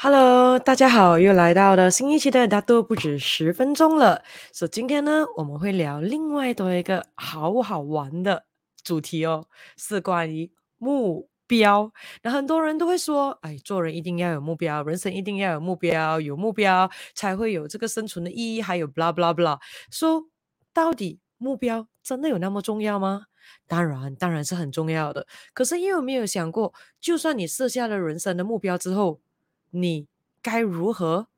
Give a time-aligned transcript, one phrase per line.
[0.00, 4.22] Hello，大家好，又来到了新一期的大都不止十分钟了。
[4.52, 8.44] 所以今天呢，我们会聊另外多一个好好玩的
[8.84, 11.92] 主题哦，是关于目标。
[12.22, 19.58] 那很多人都会说，哎，做人一定要有目标，人生一定要有目标，有目标才会有这个生存的意义，还有 blah blah blah。
[19.90, 20.22] 说
[20.72, 23.24] 到底，目标真的有那么重要吗？
[23.66, 25.26] 当然，当然是很重要的。
[25.52, 29.20] 可是，你有没有想过，就算你设下了人生的目标之后，
[29.70, 30.06] 你
[30.42, 31.28] 该如何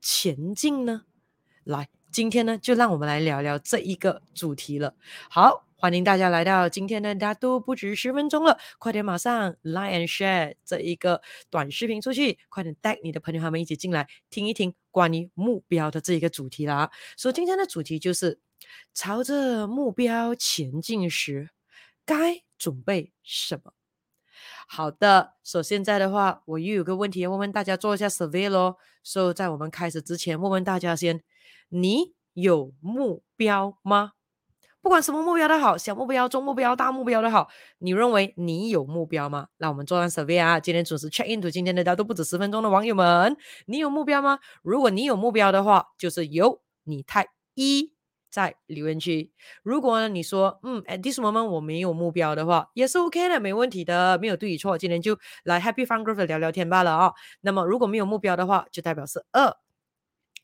[0.00, 1.02] 前进呢？
[1.64, 4.94] 来，今天呢，就让我们来聊聊这一个主题了。
[5.30, 16.90] 好，欢迎大家来到今天的大都不止十分钟了，快点马上 like and share 这一个短视频出去，快点带你的朋友他们一起进来听一听关于目标的这一个主题啦。
[17.16, 18.38] 所以今天的主题就是
[18.92, 21.50] 朝着目标前进时
[22.04, 23.72] 该准备什么。
[24.74, 28.78] 好的，所以现在的话，我又有个问题要问问大家，做一下 survey 咯。
[29.02, 31.22] 所以在我们开始之前，问问大家先：
[31.68, 34.12] 你有目标吗？
[34.80, 39.48] 不管什么目标都好，小目标、中目标、大目标都好，你认为你有目标吗？
[39.58, 43.36] 那我们做完 survey 啊，今天准时 check into 今天的大都不止十分钟的网友们，
[43.66, 44.38] 你有目标吗？
[44.62, 47.26] 如果你有目标的话，就是有，你太
[47.56, 47.92] 一。
[48.32, 49.30] 在留言区，
[49.62, 57.14] 如果呢你说，嗯，at this moment 我没有目标的话，也是 OK 的，没问题的，没有对与错，今天就来 Happy Fun Group 聊聊天罢了啊、哦。
[57.42, 59.54] 那么如果没有目标的话，就代表是二，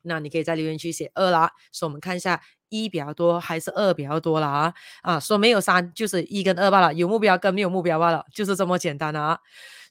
[0.03, 1.51] 那你可以在留言区写二啦。
[1.73, 4.75] 所以我们看一下一比较多还是二比较多了啊？
[5.01, 9.41] 啊，说没有三就是一跟二罢了，有目标跟没有目标罢了，就是这么简单啊。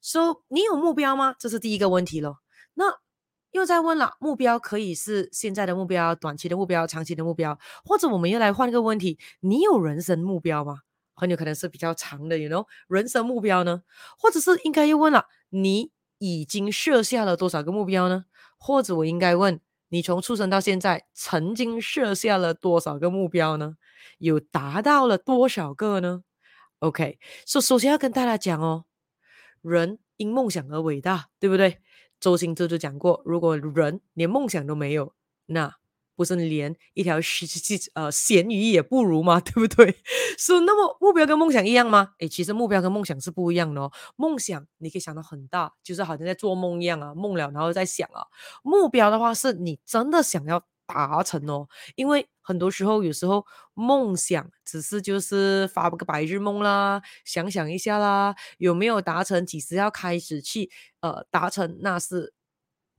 [0.04, 1.34] 说、so, 你有目标吗？
[1.40, 2.38] 这是第一个问题咯。
[2.76, 2.94] 那
[3.52, 10.80] 又在问了，目标可以是现在的目标、短期的目标、长期的目标，或者我们又来换一个问题：你有人生目标吗？
[11.16, 13.82] 很有可能是比较长的，you know，人生目标呢？
[14.20, 18.26] 或者是应该又问了，你已经设下了多少个目标呢？
[18.60, 23.78] 或者我应该问你从出生到现在曾经设下了多少个目标呢？
[24.20, 26.24] 有达到了多少个呢
[26.80, 28.86] ？OK，所以首先要跟大家讲哦，
[29.62, 31.82] 人因梦想而伟大，对不对？
[32.20, 35.14] 周星驰就讲过，如果人连梦想都没有，
[35.48, 35.76] 那
[36.16, 37.18] 不是连一条
[37.94, 39.40] 呃咸鱼也不如吗？
[39.46, 39.96] 对不对？
[40.38, 42.14] 所以那么目标跟梦想一样吗？
[42.20, 43.92] 诶，其实目标跟梦想是不一样的哦。
[44.16, 48.26] 梦想你可以想到很大，就是好像在做梦一样啊，梦了然后再想啊。
[48.64, 50.64] 目标的话是你真的想要。
[50.88, 60.72] 达成哦，因为很多时候，有时候梦想只是就是发个白日梦啦，想想一下啦，有没有达成，几时要开始去
[61.02, 62.34] 呃达成，那是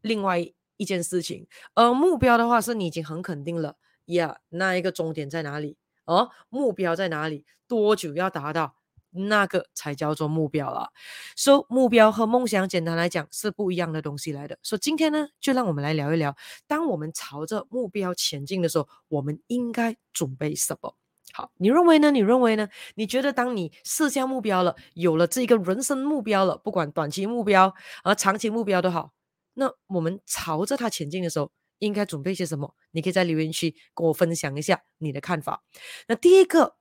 [0.02, 0.38] 另外
[0.76, 1.46] 一件事情。
[1.74, 5.76] 而目标的话，是你已经很肯定了呀那一个终点在哪里？
[6.04, 7.44] 哦，目标在哪里？
[7.66, 8.77] 多久要达到？
[9.18, 10.90] 那个才叫做目标了。
[11.36, 14.58] 说、so, 目标和梦想，简单来讲是不一样的东西来的。
[14.62, 16.36] 所以今天呢，就让我们来聊一聊，
[16.66, 20.94] 当我们朝着目标前进的时候，我们应该准备什么？
[21.32, 22.10] 好，你认为呢？
[22.10, 22.68] 你认为呢？
[22.94, 29.12] 你觉得当你设下目标了，有了这个人生目标了，不管短期目标和长期目标都好，
[29.54, 31.50] 那我们朝着它前进的时候，
[31.80, 32.74] 应该准备些什么？
[32.92, 35.62] 你可以在留言区跟我分享一下你的看法。
[36.06, 36.76] 那第一个。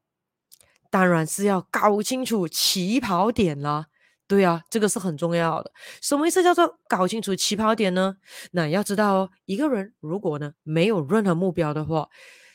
[0.89, 3.87] 当然是要搞清楚起跑点了，
[4.27, 5.71] 对啊，这个是很重要的。
[6.01, 8.17] 什么意思叫做搞清楚起跑点呢？
[8.51, 12.09] 那要知道哦，一个人如果呢没有任何目标的话，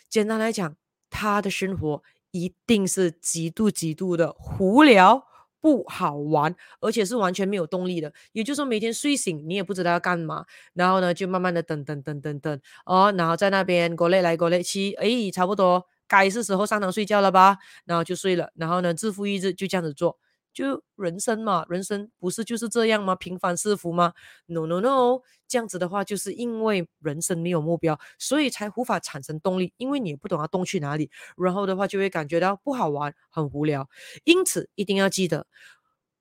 [0.09, 0.77] 简单来讲，
[1.09, 5.25] 他的生活一定是极度极度的无聊、
[5.61, 8.13] 不好玩，而且是完全没有动力的。
[8.33, 10.45] 也就是说，每天睡醒你也不知道要干嘛，
[10.75, 15.87] 然后呢就慢慢的等等等等等哦，然后在那边过来来过来去，哎，差不多。
[16.13, 17.57] 该是时候上床睡觉了吧，
[17.87, 20.19] 然后就睡了，然后呢，日复一日就这样子做，
[20.53, 23.15] 就人生嘛，人生不是就是这样吗？
[23.17, 24.13] 平凡是福吗
[24.45, 33.89] ？No No No，这样子的话，就是因为人生没有目标，所以才无法产生动力，因为你也不懂要动去哪里，然后的话就会感觉到不好玩，很无聊。
[34.25, 35.47] 因此一定要记得，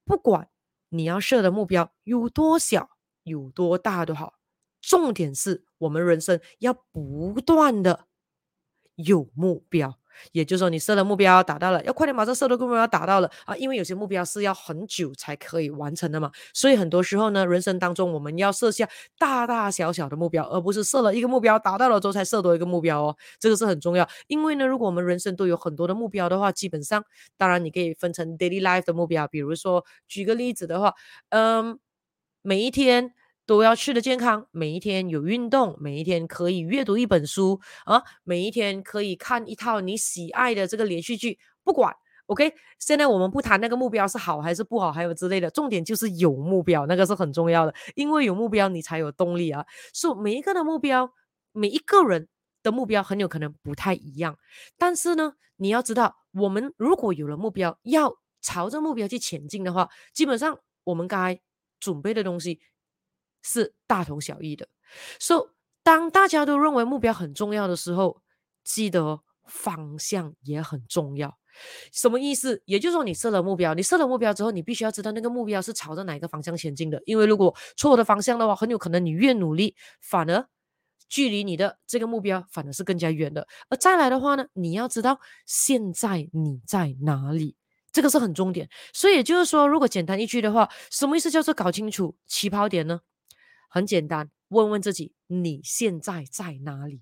[0.05, 0.47] 不管
[0.87, 2.91] 你要设的目标有多小，
[3.23, 4.35] 有多大都好，
[4.79, 8.07] 重点是我们人生要不断的。
[9.05, 9.97] 有目标，
[10.31, 13.55] 也就是说你设了目标达到了，要快点马上设的目标达到了啊！
[13.55, 18.87] 因为有些目标是要很久才可以完成的嘛，所以很多时候呢，人生当中我们要设下
[19.17, 24.07] 大大小小的目标，而不是设了一个目标达到了之后才设多一个目标哦，这个是很重要。
[24.27, 27.03] 因为呢，如果我们人生都有很多的目标的话，基本上，
[27.37, 30.93] 当然你可以分成 daily life 的目标，比如说举个例子的话，
[31.29, 31.79] 嗯，
[32.41, 33.13] 每一天。
[33.45, 41.93] 都要吃的健康，每一天有运动，每一天可以阅读一本书啊，每一天可以看一套你喜爱的这个连续剧，不管
[42.27, 49.65] OK，现在我们不谈那个目标是好还是不好，还有之类的，重点就是有目标，那个是很重要的，因为有目标你才有动力啊。
[49.93, 51.11] 所以每一个的目标，
[51.51, 52.29] 每一个人
[52.63, 54.37] 的目标很有可能不太一样，
[54.77, 61.37] 但是呢，你要知道，我们如果有了目标，要朝着目标去前进的话，基本上我们该
[61.81, 62.61] 准备的东西
[63.41, 64.67] 是大同小异的。
[65.19, 65.49] 所以
[65.83, 68.21] 当大家都认为目标很重要的时候，
[68.63, 71.37] 记得方向也很重要。
[71.91, 72.61] 什么意思？
[72.65, 77.01] 也就是说，你设了目标，你设了目标之后，你必须要知道那个目标是朝着哪个方向前进的。
[77.05, 80.47] 因为如果错的方向的话，很有可能你越努力，反而
[81.09, 83.45] 距离你的这个目标反而是更加远的。
[83.69, 87.57] 而再来的话呢，你要知道现在你在哪里，
[87.91, 88.69] 这个是很重点。
[88.93, 93.01] 所以也就是说，如果简单一句的话，什么意思叫做搞清楚起跑点呢？
[93.73, 97.01] 很简单，问问自己，你现在在哪里？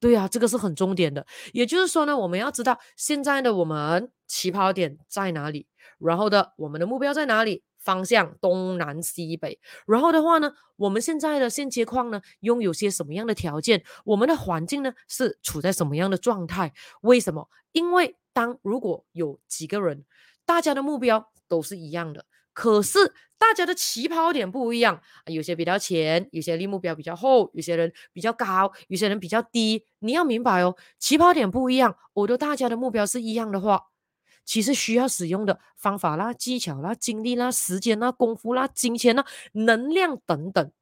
[0.00, 1.26] 对啊，这个是很重点的。
[1.52, 5.66] 也就是说呢，我们要知道现在的我们起跑点在哪里，
[5.98, 9.60] 然后的我们的目标在哪里，方向东南西北。
[9.86, 13.84] 然后的话呢，我们现在的现阶况呢，拥有些什么样的条件？
[14.04, 16.72] 我们的环境呢，是处在什么样的状态？
[17.02, 17.48] 为什么？
[17.72, 20.04] 因为当如果有几个人，
[20.46, 22.24] 大家的目标都是一样的。
[22.56, 29.84] 可是大家的起跑点不一样，有些比较前，有些立目标比较厚，有些人比较高，有些人比较低。
[29.98, 33.88] 你要明白哦，起跑点不一样，我的大家的目标是一样的话，
[34.46, 40.72] 其实需要使用的方法啦、技巧啦、精力啦、时间啦、功夫啦、金钱啦、能量等等。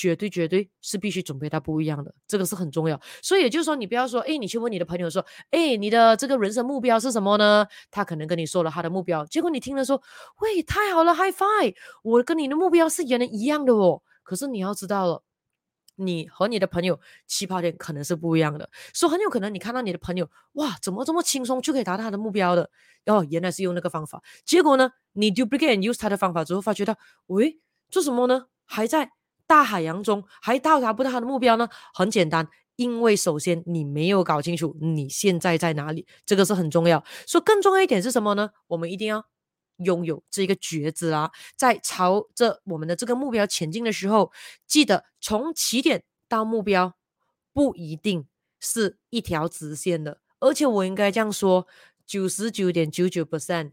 [0.00, 2.98] 绝对绝对是必须准备到不一样的，这个是很重要。
[3.20, 7.66] 所以也就是说，你不要说，哎，你去问你的朋友说，哎，你的这个人生目标是什么呢？
[7.90, 10.02] 他可能跟你说了他的目标，结果你听了说，
[10.40, 14.00] 喂，太好了，High Five，我跟你的目标是原来一样的哦。
[14.22, 15.22] 可是你要知道了，
[15.96, 22.70] 你和你的朋友起跑点可能是不一样的，所以很有可能你看到你的朋友，哇，怎么这么轻松就可以达到他的目标的？
[23.04, 24.22] 哦，原来是用那个方法。
[24.46, 26.96] 结果呢，你 duplicate use 他的方法之后，发觉到，
[27.26, 27.60] 喂，
[27.90, 28.46] 做什么呢？
[28.64, 29.10] 还在。
[29.50, 31.68] 大海洋中还到达不到他的目标呢？
[31.92, 37.04] 很简单，因为首先你没有搞清楚你现在在哪里，这个是很重要。
[37.26, 38.50] 说更重要一点是什么呢？
[38.68, 39.26] 我们一定要
[39.78, 44.30] 拥有这个觉知啊，在朝着我们的这个目标前进的时候，
[44.68, 46.94] 记得从起点到目标
[47.52, 48.28] 不一定
[48.60, 51.66] 是一条直线的，而且我应该这样说，
[52.06, 53.72] 九十九点九九 percent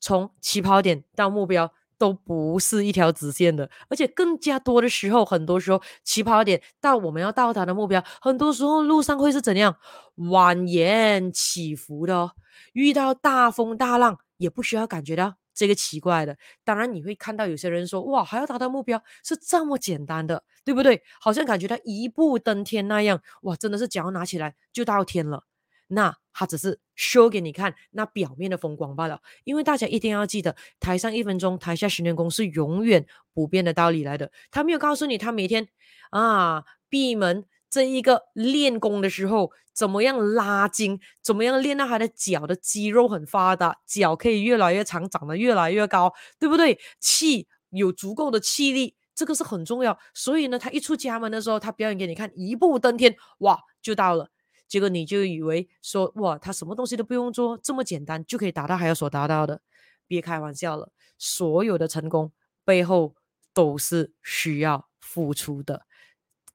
[0.00, 1.74] 从起跑点到目标。
[1.98, 9.76] 都不是一条直线的，而且更加多的时候，很多时候起跑点到我们要到达的目标，很多时候路上会是怎样
[10.16, 12.32] 蜿蜒起伏的哦。
[12.72, 16.36] 遇到大风大浪也不需要感觉到这个奇怪的。
[16.64, 21.02] 当然你会看到有些人说，哇，还要达到目标是这么简单的，对不对？
[21.20, 25.44] 好像感觉到一步登天那样，哇，真的是脚拿起来就到天了。
[25.88, 33.04] 那他只是 show 给你看那表面的风光罢了，因为大家一定要记得，台上一分钟，台下十年功是永远
[33.34, 34.30] 不变的道理来的。
[34.52, 35.66] 他没有告诉你，他每天
[36.10, 46.78] 啊闭门这一个练功的时候，怎么样拉筋，怎么样练到他的脚的肌肉很发达，脚可以越来越长，长得越来越高，对不对？
[47.00, 49.98] 气有足够的气力，这个是很重要。
[50.14, 54.30] 所以呢，他一出家门的时候，他表演给你看，一步登天，哇，就到了。
[54.68, 59.62] 结果你就以为说哇，他什么东西都不用做，这么简单就可以达到还有所达到的，
[60.06, 60.92] 别开玩笑了。
[61.16, 62.30] 所有的成功
[62.64, 63.16] 背后
[63.52, 65.86] 都是需要付出的，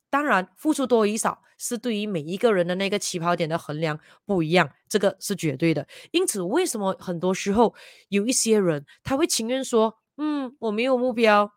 [0.10, 5.88] 当然付出多与少是对于每一个人的那个起跑点的衡量不一样，这个是绝对的。
[6.12, 7.74] 因此，为什么很多时候
[8.10, 11.51] 有一些人他会情愿说，嗯，我没有目标，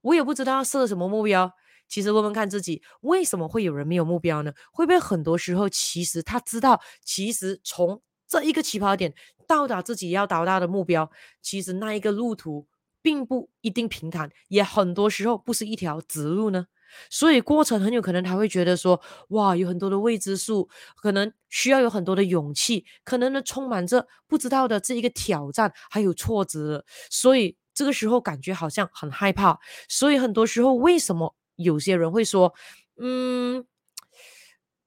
[0.00, 1.52] 我也不知道设什么目标。
[1.88, 4.52] 其实问问看自己，为什么会有人没有目标呢？
[4.72, 9.14] 会不会很多时候，其实他知道，其实从这一个起跑点
[9.46, 11.10] 到达自己要达到的目标，
[11.40, 12.66] 其实那一个路途
[13.00, 16.66] 并不一定平坦，也很多时候不是一条直路呢。
[17.10, 29.58] 所以过程很有可能他会觉得说，哇，有很多的未知数，可能需要有很多的勇气，可能呢充满着不知道的这一个挑战，还有挫折，所以这个时候感觉好像很害怕。
[29.88, 31.34] 所以很多时候为什么？
[31.56, 32.54] 有些人会说，
[33.00, 33.64] 嗯，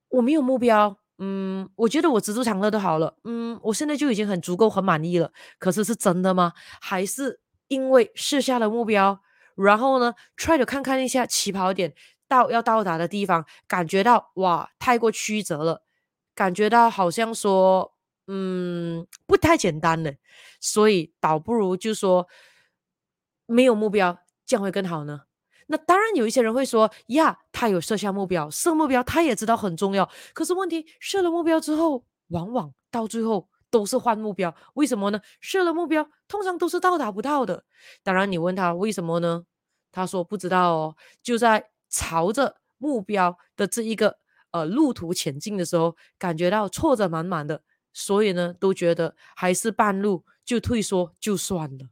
[0.10, 5.32] 我没有目标，嗯，我觉得我知足常乐就好了，嗯，我现在就已经很足够、很满意了。
[5.60, 6.54] 可是是真的吗？
[6.82, 9.20] 还是因为设下了目标，
[9.56, 11.94] 然后呢，try to 看看一下起跑点
[12.28, 15.84] 到要到达的地方，感觉到哇，太过曲折了，
[16.36, 17.94] 感觉到好像说，
[18.28, 20.14] 嗯，不太简单了，
[20.60, 22.28] 所以倒不如就说
[23.46, 25.27] 没有目标，这样会更好呢？
[25.68, 30.10] 那当然，有一些人会说呀，他有设下目标，设目标他也知道很重要。
[30.34, 35.20] 可是问题设了目标之后，往往到最后都是换目标，为什么呢？
[35.42, 37.66] 设了目标，通常都是到达不到的。
[38.02, 39.44] 当然，你问他为什么呢？
[39.92, 40.96] 他说不知道哦。
[41.22, 44.18] 就在朝着目标的这一个
[44.52, 51.90] 呃路途前进的时候，感觉到挫折满满的，所以呢，都觉得还是半路就退缩就算了。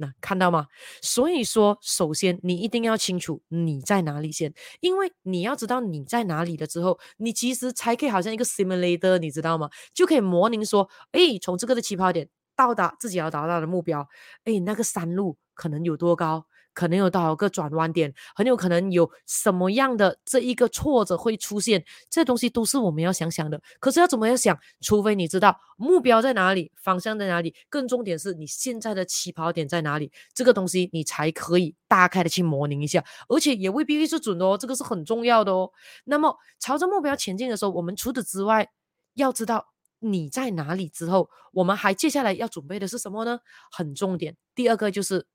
[0.00, 0.66] 那看到吗？
[1.02, 9.68] 所以说，首先你一定要清楚你在哪里先，因为你要知道你在哪里了之后，你其实才可以好像一个 simulator，你知道吗？
[9.92, 14.08] 就可以模拟说，诶，从这个的起跑点到达自己要达到的目标，
[14.44, 16.46] 诶，那个山路可能有多高？
[16.78, 23.60] 可能有多少个转弯点，很有可能有什么样的这一个挫折会出现，这东西都是我们要想想的。
[23.80, 24.56] 可是要怎么样想？
[24.80, 35.68] 除非你知道目标在哪里，方向在哪里，更重点是你现在的起跑点在哪里，这个东西你才可以大概的去模拟一下，而且也未必是准的哦，这个是很重要的哦。
[36.04, 38.68] 那么朝着目标前进的时候，我们除此之外，
[39.14, 39.66] 要知道
[39.98, 43.40] 你在哪里之后，我们还接下来要准备的是什么呢？
[43.72, 45.26] 很重点，第二个就是。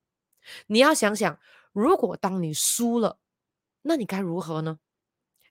[0.67, 1.39] 你要想想，
[1.71, 3.17] 如果当你输了，
[3.81, 4.79] 那你该如何呢？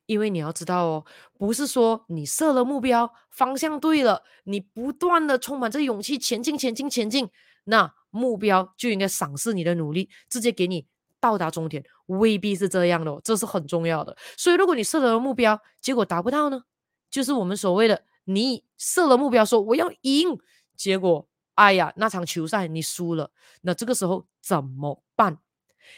[0.06, 1.04] 因为你要知道哦，
[1.38, 7.30] 不是说你设了目标，方向对了，你不断的充满着勇气前进、前进、前进，
[7.64, 10.86] 那目标就应该赏识你的努力，直接给你
[11.20, 14.16] 到达终点，未必是这样的哦，这是很重要的。
[14.36, 16.62] 所以，如果你设了目标，结果达不到呢，
[17.08, 20.36] 就是我们所谓的你设了目标，说我要赢，
[20.76, 21.28] 结果。
[21.54, 23.30] 哎呀，那场球赛你输了，
[23.62, 25.38] 那这个时候怎么办？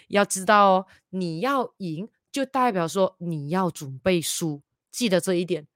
[0.08, 5.66] 要知道哦，你要赢就代表说你要准备输，记得这一点。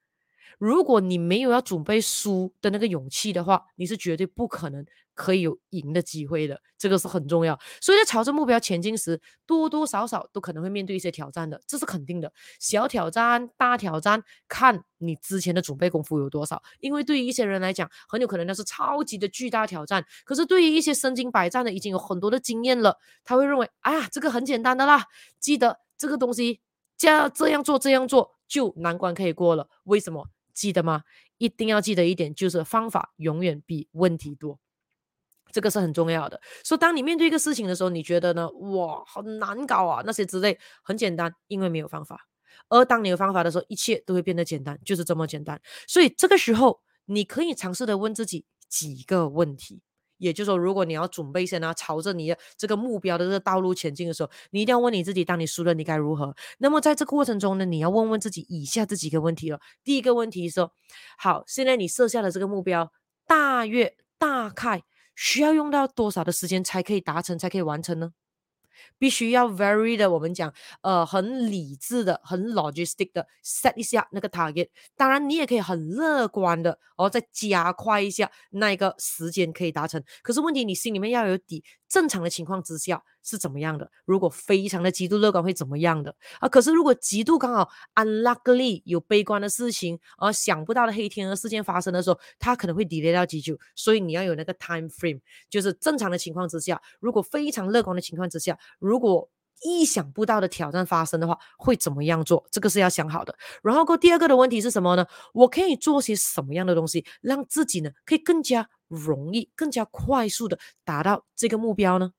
[0.59, 4.85] 如果你没有要准备输的那个勇气的话，你是绝对不可能
[5.15, 7.59] 可以有赢的机会的，这个是很重要。
[7.81, 12.33] 所以在朝着目标前进时，多多少少都可能会面对一些挑战的，这是肯定的。
[12.59, 16.61] 小挑战、大挑战，看你之前的准备功夫有多少。
[16.81, 20.05] 因为对于一些人来讲，很有可能那是超级的巨大挑战。
[20.25, 25.05] 可是对于一些身经百战的、已经有很多的经验了，他会认为，哎呀，这个很简单的啦，
[25.39, 26.61] 记得这个东西，
[26.97, 29.69] 这这样做，这样做就难关可以过了。
[29.85, 30.29] 为什么？
[30.59, 31.03] 记得吗？
[31.39, 34.59] 一定要记得一点，就是方法永远比问题多，
[35.53, 36.41] 这个是很重要的。
[36.65, 38.51] 所以，当你面对一个事情的时候，你觉得呢？
[38.51, 40.03] 哇，好难搞啊！
[40.05, 42.27] 那些之类很简单，因为没有方法。
[42.69, 45.61] 而当你有方法的时候，一切都会变得简单，就是这么简单。
[45.87, 49.81] 所以，这个时候你可以尝试的问自己几个问题。
[50.19, 56.35] 也就是说，如果你要准备一些呢，朝着你的这个目标的这个道路前进的时候，你一定要问你自己：当你输了，你该如何？
[56.59, 59.61] 那么在这个过程中呢，你要问问自己以下这几个问题了。
[59.83, 60.73] 第一个问题说：
[61.17, 62.93] 好，现在你设下的这个目标，
[63.27, 64.83] 大约大概
[65.15, 68.13] 需要用到多少的时间才可以达成，才可以完成呢？
[68.99, 74.69] 必须要 very 的，我们讲，呃，很理智的，很 logistic 的 set 一下那个 target。
[74.97, 80.03] 当然，你也可以很乐观的，然后再加快一下那一个时间可以达成。
[80.23, 81.65] 可是问题，你心里面要有底。
[81.89, 83.91] 正常的情况之下是怎么样的？
[84.05, 86.15] 如果非常的极度乐观会怎么样的？
[86.41, 93.59] 啊，可是如果极度刚好 unluckily 有悲观的事情，而想不到的黑天鹅事件发生的时候，它可能会 delay 到几久。
[93.75, 99.29] 所以你要有那个 time frame，就是正常的情况之下，如果非常乐观的情况之下，如果
[99.63, 102.47] 意想不到的挑战发生的话，会怎么样做？
[102.51, 103.35] 这个是要想好的。
[103.63, 105.07] 然后，过第二个的问题是什么呢？
[105.35, 112.13] 我可以做些什么样的东西，让自己呢可以更加容易、更加快速的达到这个目标呢？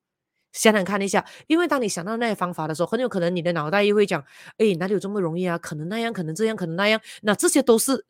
[0.52, 4.20] 想想看一下，因为当你想到那些方法的时候，很有可能你的脑袋又会讲：
[4.58, 5.58] 哎，哪里有这么容易啊？
[5.60, 7.00] 可能那样，可能这样，可能那样。
[7.22, 8.06] 那这些都是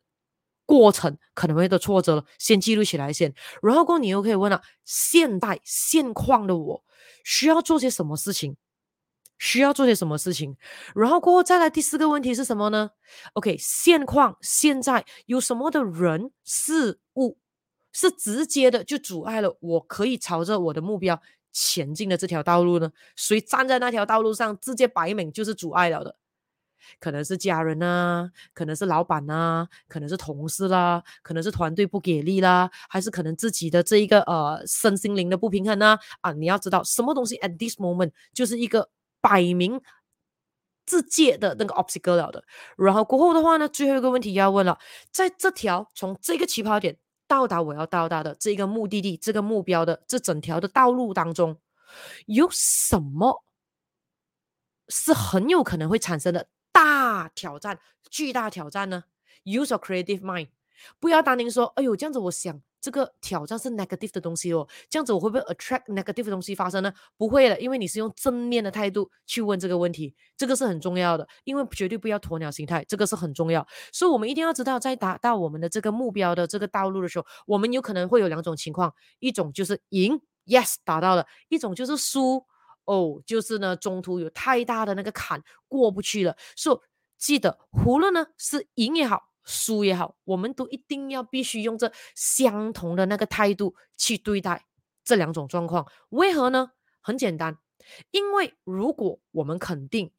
[0.64, 3.34] 过程，可能会的挫折了，先记录起来先。
[3.62, 6.82] 然后过你又可以问了：现代现况的我
[7.24, 8.56] 需要做些什么事情？
[9.40, 10.54] 需要做些什么事情，
[10.94, 12.90] 然后过后再来第四个问题是什么呢
[13.32, 17.38] ？OK，现况现在有什么的人事物
[17.90, 21.20] 是直接的就阻碍了我可以朝着我的目标
[21.52, 22.92] 前进的这条道路呢？
[23.16, 26.14] 谁站在那条道路上直接摆明就是阻碍了的？
[26.98, 35.98] 可能是家人啊，可能是老板啊，可能是同事啦，可能是团队不给力啦，还是可能自己的这一个呃身心灵的不平衡呢？
[36.20, 38.90] 啊，你要知道什么东西 at this moment 就是一个。
[39.20, 39.80] 摆明
[40.86, 42.42] 自界的那个 obstacle 了的，
[42.76, 44.78] 然后过后的话呢，最后一个问题要问了，
[45.12, 46.98] 在这条从这个起跑点
[47.28, 51.56] 到达我要到达的这个目的地、这个目标的这整条的道路当中，
[52.26, 53.44] 有什么
[54.88, 57.78] 是很有可能会产生的大挑战、
[58.10, 59.04] 巨大挑战呢
[59.44, 60.48] ？Use your creative mind，
[60.98, 66.92] 不要担心说，哎呦，这样子我想这个挑战是 negative 的东西哦，这样子我会不会 attract negative 的东西发生呢？
[67.18, 73.66] 不会的，因为你是用正面的态度去问这个问题，这个是很重要的，因为绝对不要鸵鸟心态，这个是很重要。
[73.92, 82.42] 所以我们一定要知道，在达到我们的这个目标的这个道路的时候，我们有可能会有两种情况，一种就是赢，yes 达到了，一种就是输，
[82.86, 86.34] 哦，就是呢中途有太大的那个坎过不去了。
[86.56, 86.78] 所以
[87.18, 89.29] 记得，无论呢是赢也好。
[89.50, 94.64] 输也好，我们都一定要必须用这相同的那个态度去对待
[95.04, 95.86] 这两种状况。
[96.10, 96.70] 为何呢？
[97.02, 97.58] 很简单，
[98.10, 100.12] 因为如果我们肯定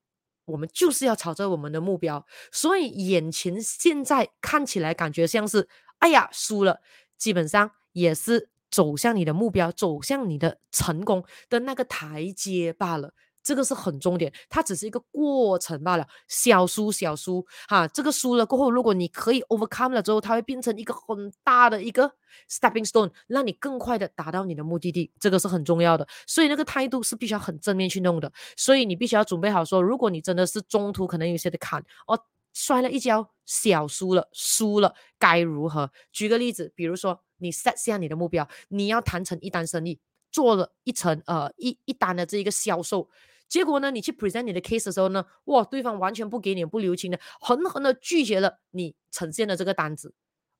[0.45, 5.69] 我们就是要朝着我们的目标，所以眼前现在看起来感觉像是
[5.99, 6.81] 哎呀输了，
[7.17, 13.13] 基本上也是走向你的目标、走向你的成功的那个台阶罢了。
[13.43, 17.87] 这个是很重点，它只是一个过程罢了，小输小输哈。
[17.87, 22.11] 这个输了过后，如果你可以 overcome 了之后，它会变成一个很大的一个
[22.49, 25.11] stepping stone，让你更快的达到你的目的地。
[25.19, 28.31] 这个是很重要的，所以那个态度是必须要很正面去弄的。
[28.55, 32.19] 所以你必须要准备好说，如果你真的是中途可能有些的坎，哦，
[32.53, 35.89] 摔了一跤，小输了，输了，该如何？
[36.11, 39.99] 举个例子，比如说你 set 下你的目标，你要谈成一单生意，
[40.31, 43.09] 做了一成呃一一单的这一个销售。
[43.51, 50.13] 结果呢，你去 present 你的 case 的时候呢，哇，对方完全不给你不留情的，狠狠的拒绝了你呈现的这个单子。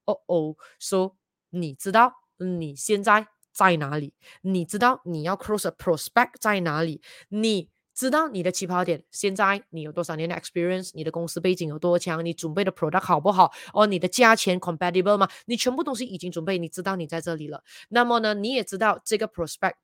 [0.04, 1.16] 哦哦，说
[1.52, 4.14] 你知道你现在在哪里？
[4.42, 7.02] 你知道你要 close a prospect 在哪里？
[7.30, 9.06] 你知道你的起跑点？
[9.10, 10.92] 现在你有多少年的 experience？
[10.94, 12.26] 你的公司背景有多强？
[12.26, 13.54] 你准备的 product 好不好？
[13.74, 15.30] 哦，你的价钱 compatible 吗？
[15.46, 17.64] 你全部东西已经准备，你知道你在这里了。
[17.88, 19.76] 那么呢，你也知道这个 prospect。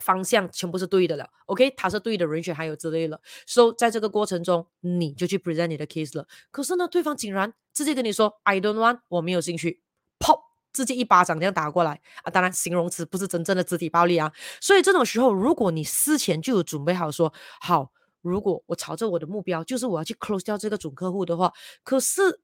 [0.00, 3.20] 方向全部是对的了，OK，他是对的人选，还有之类的。
[3.46, 6.26] So 在这个过程中，你就去 present 你的 case 了。
[6.50, 9.82] 可是呢，对方竟然直接跟你说 I don't want，我没有兴趣
[10.18, 10.40] ，pop，
[10.72, 12.30] 直接一巴掌这样打过来啊！
[12.30, 14.32] 当然，形容词不是真正的肢体暴力啊。
[14.60, 17.92] 所以这种时候，如果你事前就有准备好说，好，
[18.22, 21.52] 如果我朝着我的目标，就是我要去 close 掉这个准客户的话，
[21.82, 22.40] 可是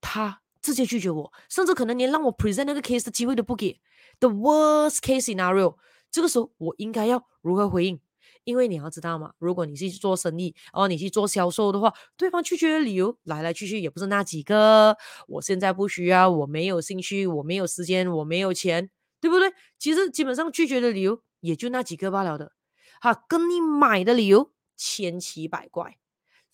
[0.00, 3.80] 他直接拒绝我，甚至可能连让我 present 那个 case 的机会都不给。
[4.20, 5.76] The worst case scenario。
[6.10, 8.00] 这个时候我应该要如何回应？
[8.44, 14.96] 因为你要知道嘛，如果你是去做生意，哦，你去做销售的话，对方拒绝的理由来来去去也不是那几个。
[15.26, 18.88] 我现在不需要，我没有兴趣，我没有时间，我没有钱，
[19.20, 19.52] 对不对？
[19.78, 22.52] 其实基本上拒绝的理由也就那几个罢了的。
[23.00, 25.96] 哈，跟你买的理由千奇百怪。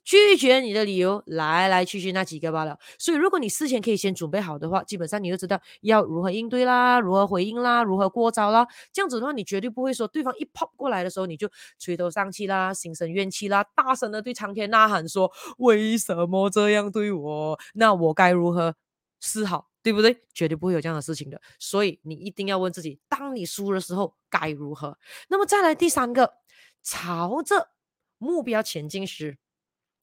[0.04, 8.66] 拒绝你的理由来来去去那几个罢了，所以如果你事前可以先准备好的话，基本上你就知道要如何应对啦，如何回应啦，如何过招啦。
[8.92, 17.58] 这样子的话，你绝对不会说对方一 pop 过来的时候，你就垂头丧气啦，心生怨气啦，大声的对苍天呐喊说：“为什么这样对我？
[17.74, 18.74] 那我该如何
[19.20, 19.70] 是好？
[19.84, 21.40] 对不对？”绝对不会有这样的事情的。
[21.60, 24.98] 所以你一定要问自己：当你输的时候该如何？
[25.28, 26.34] 那么再来第三个，
[26.82, 27.70] 朝着
[28.18, 29.38] 目标前进时。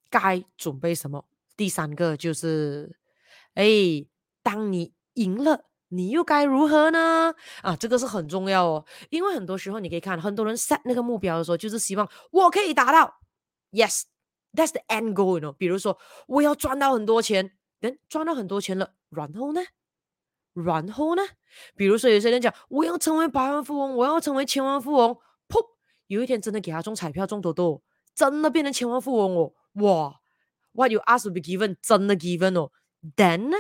[0.10, 1.26] 该准备什么？
[1.56, 2.98] 第三个就是，
[3.54, 3.66] 哎，
[4.42, 7.36] 当你赢了，你又该如何呢？
[7.62, 13.20] 啊，这个是很重要哦，因为很多时候你可以看，很多人 set 那个目标的时候，就是希望我可以达到
[13.72, 19.62] ，yes，that's the end goal，喏比如说我要赚到很多钱，等赚到很多钱了，然后呢？
[20.54, 21.22] 然后呢？
[21.76, 25.14] 比如说有些人讲我要成为百万富翁，我要成为千万富翁，
[25.48, 25.60] 噗，
[26.08, 27.82] 有一天真的给他中彩票中多多，
[28.16, 29.54] 真的变成千万富翁哦。
[29.74, 30.20] 哇
[30.74, 32.72] ，What you ask to be given，真的 given 哦。
[33.16, 33.58] Then 呢？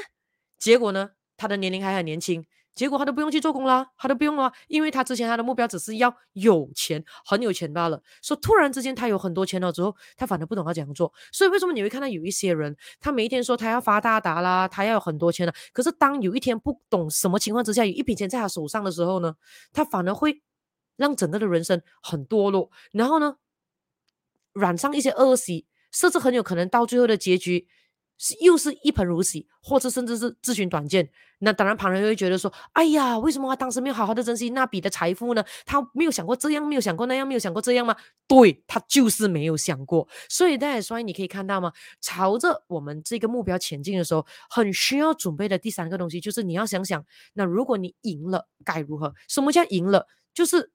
[0.57, 1.11] 结果呢？
[1.37, 2.45] 他的年龄还很年轻，
[2.75, 8.03] 结果他都不用去做工啦，他都不用了，因为他之前他的目标只是要有钱，很有钱罢了。
[8.21, 11.13] 说突然之间他有很多钱了之后，他反而不懂要怎样做。
[11.31, 19.35] 所以为什么你会看到有一些人，他每一天说他要发大达啦，他要有很多钱了，可是当有一天不懂什么情况之下，有一笔钱在他手上的时候呢，
[19.71, 20.41] 他反而会
[20.97, 23.37] 让整个的人生很堕落，然后呢，
[24.51, 25.65] 染上一些恶习。
[25.91, 27.67] 甚至很有可能到最后的结局
[28.17, 31.10] 是又是一盆如洗，或者甚至是自寻短见。
[31.41, 35.41] 那当然，旁人会觉得说：“哎呀，为什么他当时没有好好的珍惜那笔的财富呢？
[35.65, 37.95] 他没有想过这样，没有想过那样，没有想过这样吗？”
[38.28, 40.06] 对，他就是没有想过。
[40.28, 41.71] 所以大家所以你可以看到吗？
[42.02, 49.13] 朝着我们这个目标前进的时候，很需要准备的第三个东西就是你要想想，那如果你赢了该如何？
[49.30, 50.08] 什么叫赢了？
[50.34, 50.71] 就是。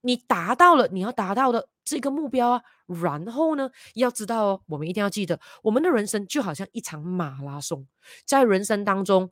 [0.00, 7.86] 你达到了你要达到的这个目标啊，然后呢，要知道哦，我们一定要记得，我们的人生就好像一场马拉松，
[8.24, 9.30] 在人生当中，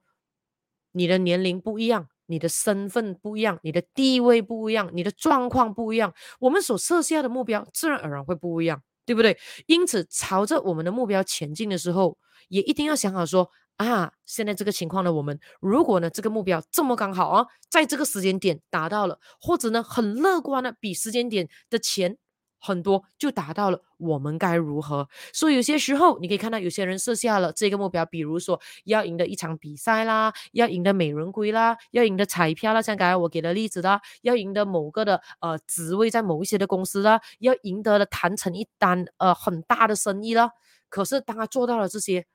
[0.93, 9.39] 你的年龄不一样，你的身份不一样，你的地位不一样，你的状况不一样，我们所设下的目标自然而然会不一样，对不对？
[9.67, 22.17] 因此，朝着我们的目标前进的时候，也一定要想好说啊，现在这个情况呢，我们如果呢这个目标这么刚好啊，在这个时间点达到了，或者呢很乐观的比时间点的钱
[22.59, 25.07] 很多就达到了，我们该如何？
[25.31, 40.51] 所以有些时候你可以看到有些人设下了这个目标，比如说要赢得一场比赛啦，要赢得美人归啦，要赢得彩票啦，像刚才我给的例子啦，要赢得某个的呃职位在某一些的公司啦，要赢得了谈成一单呃很大的生意啦。
[40.89, 42.27] 可是当他做到了这些。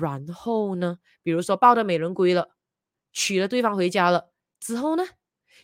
[0.00, 2.50] 然后呢，比如说抱得美人归了，
[3.12, 5.04] 娶了对方回家了之后呢，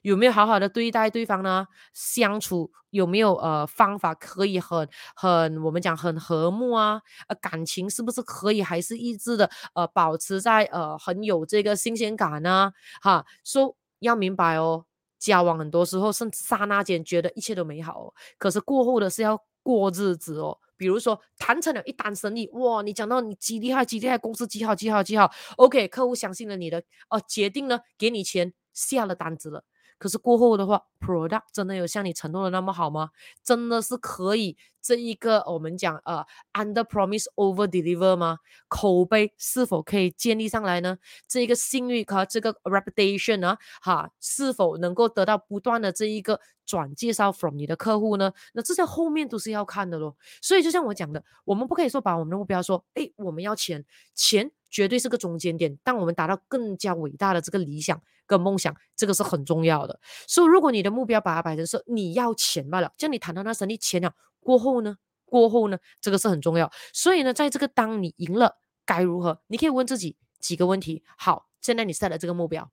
[0.02, 1.66] 有没有好好的对待对方呢？
[1.92, 7.00] 相处有没有呃方法可以很很我们讲很和睦啊？
[7.28, 9.50] 呃，感情是不是可以还是一致的？
[9.74, 12.72] 呃，保持在呃很有这个新鲜感呢？
[13.02, 14.84] 哈，说、要明白哦，
[15.18, 20.58] 交往很多时候是刹那间觉得一切都美好哦，可是过后的是要过日子哦。
[20.76, 29.64] 比如说谈成了一单生意，哇，你讲到你几厉害几厉害，公司几好几好几好，OK，客户相信了你的，哦，决定呢给你钱，下了单子了。
[29.98, 33.10] 可是过后的话，product 真的有像你承诺的那么好吗？
[33.42, 38.38] 真的是可以这一个我们讲呃 under promise over deliver 吗？
[38.68, 40.98] 口碑是否可以建立上来呢？
[41.26, 48.32] 这一个信誉和这个 reputation 呢，哈，是否能够得到不断的这一个转介绍 from 你的客户呢？
[48.52, 50.16] 那这些后面都是要看的咯。
[50.42, 58.02] 所以就像我讲的，我们不可以说把我们的目标说，诶，我们要钱，钱绝对是个中间点，但我们达到更加伟大的这个理想。
[58.26, 60.00] 跟梦想，这个是很重要的。
[60.26, 66.70] 所以，如果你的目标把它摆成是你要钱罢了，像你谈到那生意钱了过后呢，过后呢，这个是很重要。
[66.92, 69.40] 所以呢，在这个当你赢了该如何？
[69.46, 71.02] 你可以问自己几个问题。
[71.18, 72.70] 好，现在你设了这个目标，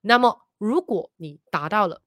[0.00, 2.02] 那么如果你达到了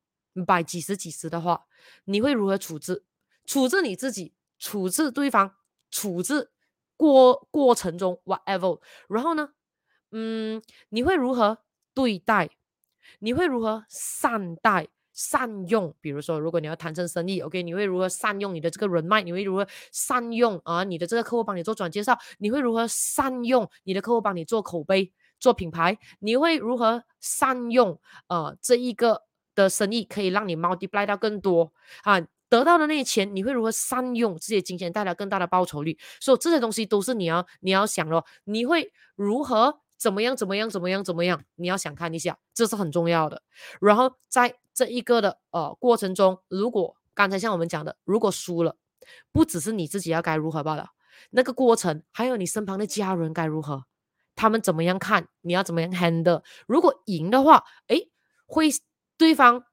[0.46, 1.66] 百几十几十的话，
[2.06, 3.04] 你会如何处置？
[3.46, 5.56] 处置你自己，处置对方，
[5.90, 6.52] 处置
[6.98, 8.80] 过过程中 whatever。
[9.08, 9.50] 然后呢，
[10.12, 11.60] 嗯，你会如何
[11.94, 12.50] 对待？
[13.20, 15.96] 你会如何善待、善用？
[16.00, 19.22] 比如说，如果你要谈成生意，OK，你会如何善用你的这个人脉？
[19.24, 20.84] 你会如何善用啊？
[20.84, 22.18] 你的这个客户帮你做转介绍？
[22.38, 25.98] 你会如何善用你的客户帮你做口碑、做品牌？
[26.20, 29.24] 你会如何善用呃这一个
[29.56, 32.20] 的生意可以让你 multiply 到更多啊？
[32.50, 35.98] 得到的那些钱，你会如何善用这些金钱带来更大的报酬率？
[36.22, 39.82] 所以这些东西都是你要你要想咯，你会如何？
[39.98, 40.36] 怎么样？
[40.36, 40.70] 怎么样？
[40.70, 41.04] 怎么样？
[41.04, 41.44] 怎么样？
[41.56, 43.42] 你要想看一下，这是很重要的。
[43.82, 48.76] 然后在这一个的呃过程中，如果刚才像我们讲的，如果输了，
[49.32, 50.90] 不只是你自己要该如何报道，
[51.32, 53.86] 那个过程还有你身旁的家人该如何，
[54.36, 56.44] 他们怎么样看，你要怎么样 handle。
[56.68, 58.10] 如果赢的话，诶，
[58.46, 58.70] 会
[59.18, 59.64] 对方。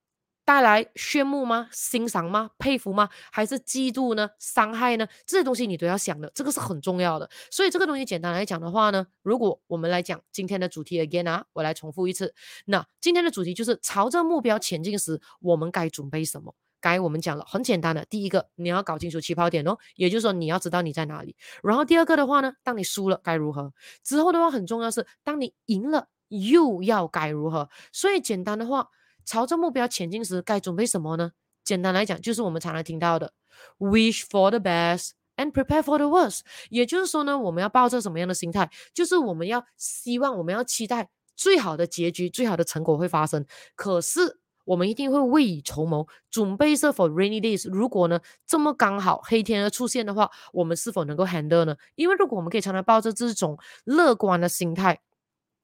[0.45, 1.69] 带来炫目吗？
[1.73, 2.51] 欣赏吗？
[2.59, 3.09] 佩服吗？
[3.33, 4.29] 还是嫉妒呢？
[4.39, 5.07] 伤害呢？
[5.27, 7.29] 这些东西你都要想的，这个是很重要的。
[7.51, 12.35] 所以这个东西简单来讲的话呢，如果我们来讲今天的主题 again 啊，我来重复一次。
[12.67, 16.55] 那今天的主题就是朝着目标前进时，我们该准备什么？
[16.79, 21.35] 该我们讲了，很简单的，第一个你要搞清楚起跑点哦，也就是说你要知道你在哪里。
[21.63, 23.73] 然后第二个的话呢，当你输了该如何？
[24.03, 27.71] 之后的话很重要是，当你赢了又要该如何？
[27.93, 28.91] 所以简单的话。
[29.25, 31.33] 朝着目标前进时，该准备什么呢？
[31.65, 33.33] 简单来讲，就是我们常常听到的
[33.79, 36.41] “wish for the best and prepare for the worst”。
[36.69, 38.71] 也就是说呢，我们要抱着什么样的心态？
[38.93, 43.47] 就是我们要希望，我们要期待最好的结局、最好的成果会发生。
[43.75, 47.67] 可是，我们一定会未雨绸缪，准备是否 rainy days。
[47.71, 51.75] 如果呢，这么刚好黑天鹅出现的话，我们是否能够 handle 呢？
[51.95, 55.01] 因为如果我们可以常常抱着这种乐观的心态。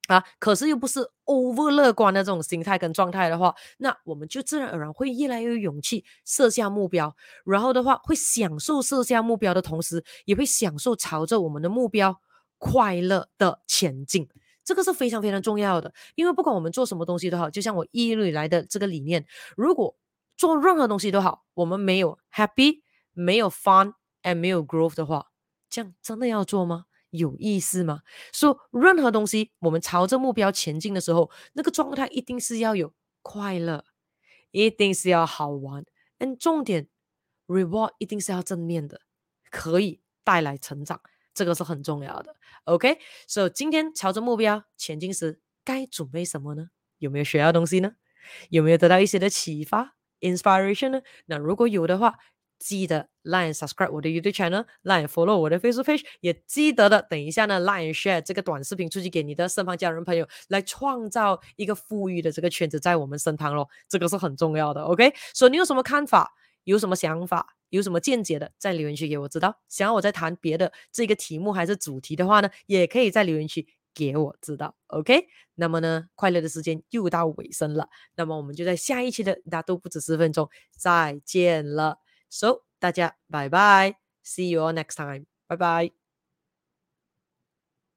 [0.09, 12.21] 啊，可是又不是 over 乐观的这种心态跟状态的话，那我们就自然而然会越来越有勇气设下目标，然后的话会享受设下目标的同时，也会享受朝着我们的目标
[12.59, 14.29] 快乐的前进。
[14.65, 19.25] 这个是非常非常重要的，因为不管我们做什么东西都好，就像我一路以来的这个理念，
[19.57, 19.97] 如果
[20.37, 22.83] 做任何东西都好，我们没有 happy，
[23.13, 25.27] 没有 fun，and 没有 growth 的话，
[25.69, 26.87] 这样真的要做吗？
[27.11, 28.01] 有意思吗？
[28.33, 32.93] 说、so, 任何东西，我们朝着目标前进的时候，那个状态一定是要有
[33.23, 33.85] 快乐，
[34.51, 35.85] 一定是要好玩，
[36.19, 36.89] 嗯，重点
[37.47, 39.01] reward 一定是要正面的，
[39.51, 41.01] 可以带来成长，
[41.35, 42.37] 这个是很重要的。
[42.65, 46.69] OK，所、以今天朝着目标前进时，该准备什么呢？
[46.99, 47.93] 有没有学到东西呢？
[48.51, 51.03] 有没有得到一些的启发 inspiration 呢？
[51.27, 52.19] 那如果有的话，
[52.61, 65.13] 记得 line subscribe 我的 YouTube channel，line follow 我的 Facebook page，也记得的，等一下呢，line share 这个短视频出去给你的身旁家人朋友，来创造一个富裕的这个圈子在我们身旁咯，这个是很重要的，OK？
[65.35, 66.33] 所以你有什么看法，
[66.65, 69.57] 有什么想法，有什么见解的，在留言区给我知道。
[69.69, 75.27] 想要我再谈别的这个题目还是主题的话呢，也可以在留言区给我知道，OK？
[75.55, 81.99] 那么呢，快乐的时间又到尾声了，那么我们就在下一期的，那都不止十分钟，再见了。
[82.31, 86.00] So 大家拜拜，see you all next time，拜拜。